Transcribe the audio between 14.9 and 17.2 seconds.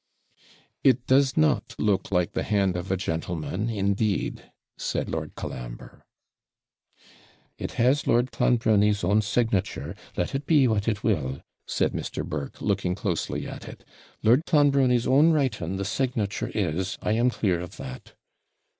own writing the signature is, I